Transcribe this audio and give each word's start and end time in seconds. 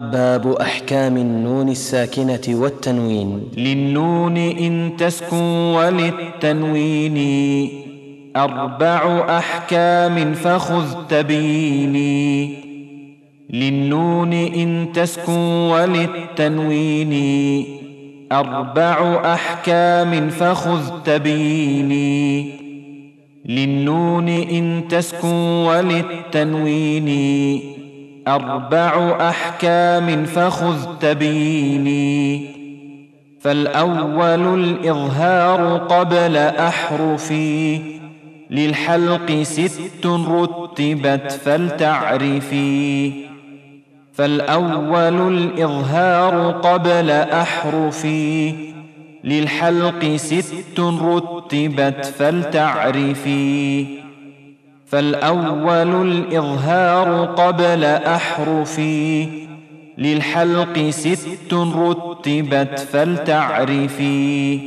باب 0.00 0.46
أحكام 0.46 1.16
النون 1.16 1.68
الساكنة 1.68 2.40
والتنوين. 2.48 3.42
للنون 3.56 4.36
إن 4.36 4.90
تسكن 4.98 5.74
وللتنوين. 5.76 7.18
أربع 8.36 9.24
أحكام 9.38 10.34
فخذ 10.34 11.06
تبيني 11.08 12.54
للنون 13.50 14.32
إن 14.32 14.88
تسكن 14.94 15.40
وللتنوين. 15.72 17.14
أربع 18.32 19.20
أحكام 19.34 20.28
فخذ 20.30 21.02
تبيني 21.04 22.50
للنون 23.46 24.28
إن 24.28 24.82
تسكن 24.88 25.64
وللتنوين. 25.66 27.08
أربع 28.28 29.16
أحكام 29.28 30.24
فخذ 30.24 30.84
تبيني. 31.00 32.46
فالأول 33.40 34.60
الإظهار 34.60 35.76
قبل 35.78 36.36
أحرفي. 36.36 37.78
للحلق 38.50 39.42
ست 39.42 40.06
رتبت 40.06 41.32
فلتعرفي. 41.44 43.12
فالأول 44.14 45.34
الإظهار 45.34 46.50
قبل 46.50 47.10
أحرفي. 47.10 48.52
للحلق 49.24 50.16
ست 50.16 50.80
رتبت 50.80 52.14
فلتعرفي. 52.18 53.86
فالأول 54.86 56.08
الإظهار 56.08 57.24
قبل 57.24 57.84
أحرفي 57.84 59.28
للحلق 59.98 60.90
ست 60.90 61.54
رتبت 61.54 62.78
فلتعرفي 62.78 64.60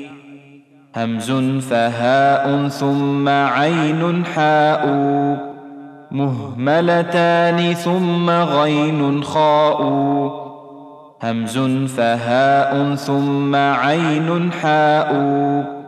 همز 0.96 1.32
فهاء 1.70 2.68
ثم 2.68 3.30
عين 3.30 4.26
حاء 4.26 4.86
مهملتان 6.12 7.74
ثم 7.74 8.30
غين 8.30 9.24
خاء 9.24 9.82
همز 11.24 11.58
فهاء 11.98 12.96
ثم 12.96 13.56
عين 13.56 14.52
حاء 14.52 15.79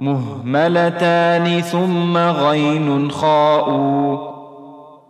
مهملتان 0.00 1.60
ثم 1.60 2.16
غين 2.16 3.10
خاء 3.10 3.70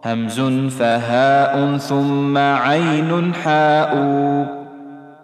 همز 0.04 0.40
فهاء 0.78 1.76
ثم 1.76 2.38
عين 2.38 3.34
حاء 3.34 3.94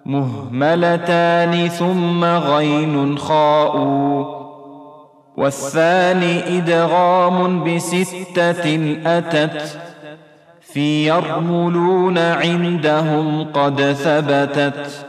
مهملتان 0.06 1.69
ثم 1.69 2.25
غين 2.25 3.19
خاء 3.19 3.77
والثاني 5.36 6.58
إدغام 6.58 7.64
بستة 7.64 8.97
أتت. 9.06 9.78
في 10.61 11.08
يرملون 11.08 12.19
عندهم 12.19 13.45
قد 13.55 13.83
ثبتت. 13.92 15.06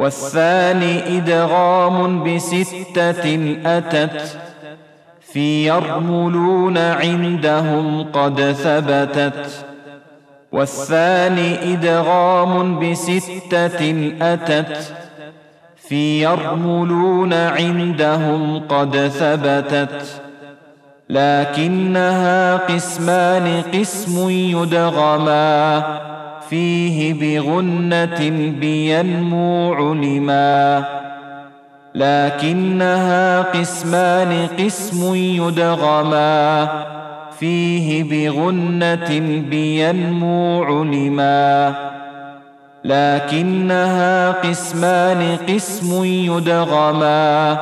والثاني 0.00 1.18
إدغام 1.18 2.24
بستة 2.24 3.56
أتت 3.66 4.38
في 5.32 5.66
يرملون 5.66 6.78
عندهم 6.78 8.02
قد 8.12 8.40
ثبتت 8.52 9.64
والثاني 10.52 11.72
إدغام 11.74 12.78
بستة 12.78 14.12
أتت 14.22 14.94
في 15.76 16.22
يرملون 16.22 17.32
عندهم 17.34 18.60
قد 18.68 18.96
ثبتت 19.08 20.20
لكنها 21.10 22.56
قسمان 22.56 23.62
قسم 23.74 24.30
يدغما 24.30 26.19
فيه 26.50 27.14
بغنة 27.14 28.30
بينمو 28.60 29.74
علما 29.74 30.84
لكنها 31.94 33.42
قسمان 33.42 34.46
قسم 34.58 35.14
يدغما 35.14 36.68
فيه 37.38 38.04
بغنة 38.04 39.18
بينمو 39.50 40.64
علما 40.64 41.74
لكنها 42.84 44.30
قسمان 44.30 45.36
قسم 45.48 46.04
يدغما 46.04 47.58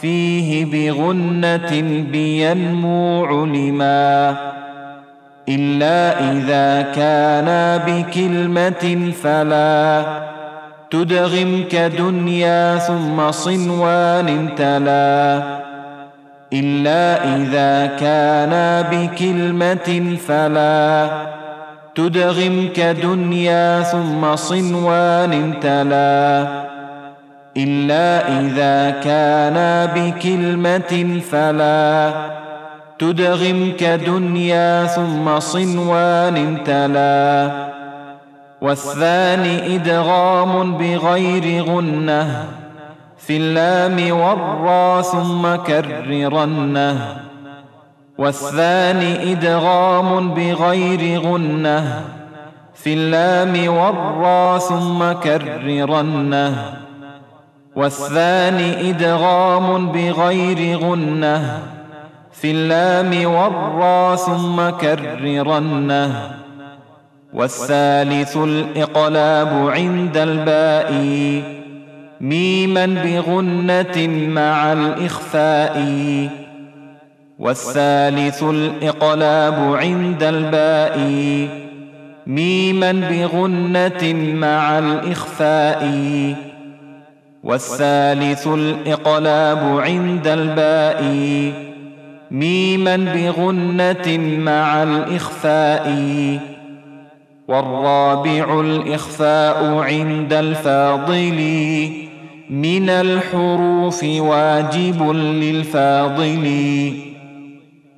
فيه 0.00 0.64
بغنة 0.64 1.80
بينمو 2.12 3.24
علما 3.24 4.55
إلا 5.48 6.32
إذا 6.32 6.82
كان 6.82 7.48
بكلمة 7.86 9.12
فلا 9.22 10.02
تدغم 10.90 11.64
كدنيا 11.70 12.76
ثم 12.76 13.30
صنوان 13.30 14.48
تلا. 14.56 15.42
إلا 16.52 17.24
إذا 17.36 17.86
كان 17.86 18.52
بكلمة 18.90 20.16
فلا 20.28 21.08
تدغم 21.94 22.68
كدنيا 22.74 23.82
ثم 23.82 24.36
صنوان 24.36 25.60
تلا. 25.60 26.46
إلا 27.56 28.40
إذا 28.40 28.90
كان 28.90 29.88
بكلمة 29.94 31.20
فلا 31.30 32.12
تدغم 32.98 33.72
كدنيا 33.78 34.86
ثم 34.86 35.38
صنوان 35.38 36.64
تلا. 36.64 37.66
والثاني 38.62 39.74
إدغام 39.74 40.78
بغير 40.78 41.64
غنة. 41.64 42.44
في 43.18 43.36
اللام 43.36 44.10
والرا 44.10 45.02
ثم 45.02 45.56
كررنة. 45.56 46.98
والثاني 48.18 49.32
إدغام 49.32 50.34
بغير 50.34 51.20
غنة. 51.20 52.04
في 52.74 52.94
اللام 52.94 53.74
والرا 53.76 54.58
ثم 54.58 55.12
كررنة. 55.12 56.54
والثاني 57.76 58.90
إدغام 58.90 59.92
بغير 59.92 60.78
غنة. 60.78 61.75
في 62.40 62.50
اللام 62.50 63.30
والرا 63.30 64.16
ثم 64.16 64.70
كررنه. 64.70 66.30
والثالث 67.34 68.36
الإقلاب 68.36 69.70
عند 69.70 70.16
الباء 70.16 70.92
ميما 72.20 72.86
بغنة 72.86 74.08
مع 74.28 74.72
الإخفاء. 74.72 75.76
والثالث 77.38 78.42
الإقلاب 78.42 79.76
عند 79.76 80.22
الباء 80.22 80.98
ميما 82.26 82.92
بغنة 82.92 84.14
مع 84.34 84.78
الإخفاء. 84.78 85.82
والثالث 87.44 88.46
الإقلاب 88.46 89.80
عند 89.80 90.26
الباء 90.26 91.02
ميما 92.30 92.96
بغنة 92.96 94.18
مع 94.38 94.82
الإخفاء 94.82 95.86
والرابع 97.48 98.60
الإخفاء 98.60 99.74
عند 99.74 100.32
الفاضل 100.32 101.40
من 102.50 102.88
الحروف 102.88 104.04
واجب 104.04 105.10
للفاضل. 105.12 106.46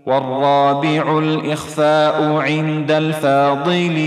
والرابع 0.06 1.18
الإخفاء 1.18 2.32
عند 2.32 2.90
الفاضل 2.90 3.98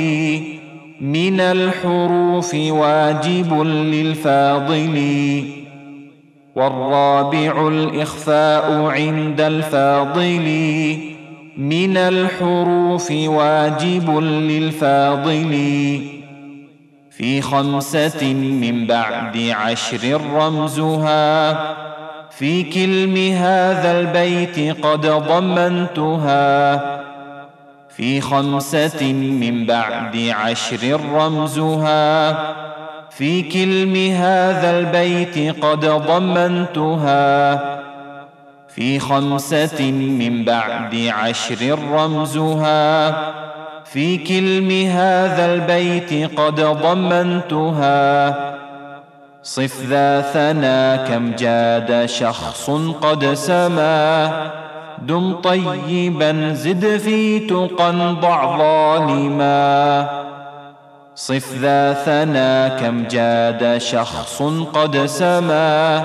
من 1.01 1.39
الحروف 1.39 2.53
واجب 2.55 3.61
للفاضل. 3.63 5.60
والرابع 6.55 7.67
الإخفاء 7.67 8.81
عند 8.85 9.41
الفاضل 9.41 10.47
من 11.57 11.97
الحروف 11.97 13.11
واجب 13.11 14.17
للفاضل 14.19 15.51
في 17.11 17.41
خمسة 17.41 18.33
من 18.33 18.87
بعد 18.87 19.37
عشر 19.37 20.21
رمزها. 20.33 21.53
في 22.29 22.63
كلم 22.63 23.33
هذا 23.33 23.99
البيت 23.99 24.85
قد 24.85 25.01
ضمنتها. 25.05 26.81
في 27.89 28.21
خمسة 28.21 29.13
من 29.13 29.65
بعد 29.65 30.33
عشر 30.35 30.99
رمزها. 31.13 32.60
في 33.21 33.41
كلم 33.41 34.13
هذا 34.15 34.79
البيت 34.79 35.63
قد 35.63 35.85
ضمنتها 35.85 37.55
في 38.67 38.99
خمسة 38.99 39.91
من 39.91 40.45
بعد 40.45 40.95
عشر 40.95 41.79
رمزها 41.91 43.11
في 43.85 44.17
كلم 44.17 44.87
هذا 44.87 45.53
البيت 45.53 46.39
قد 46.39 46.61
ضمنتها 46.61 48.35
صف 49.43 49.85
ذا 49.89 50.21
ثنا 50.21 50.95
كم 50.95 51.31
جاد 51.31 52.05
شخص 52.05 52.69
قد 53.01 53.33
سما 53.33 54.31
دم 55.01 55.33
طيبا 55.33 56.53
زد 56.53 56.97
في 56.97 57.39
تقى 57.39 58.15
ضع 58.21 58.57
ظالما 58.57 60.30
صف 61.21 61.53
ذا 61.61 61.93
ثنا 61.93 62.67
كم 62.67 63.03
جاد 63.03 63.77
شخص 63.77 64.41
قد 64.73 65.05
سما. 65.05 66.01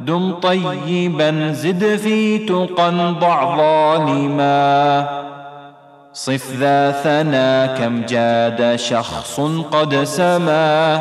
دم 0.00 0.32
طيبا 0.32 1.52
زد 1.52 1.96
في 1.96 2.38
تقى 2.38 3.14
ضع 3.20 3.56
ظالما. 3.56 5.08
صف 6.12 6.56
ذا 6.56 6.92
ثنا 6.92 7.66
كم 7.66 8.02
جاد 8.08 8.76
شخص 8.76 9.40
قد 9.70 10.04
سما. 10.04 11.00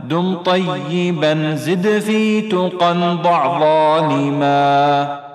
دم 0.00 0.34
طيبا 0.34 1.54
زد 1.54 1.98
في 1.98 2.40
تقى 2.40 3.18
ضع 3.22 3.58
ظالما. 3.58 5.29